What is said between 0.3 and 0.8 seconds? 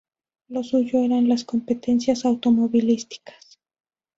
Lo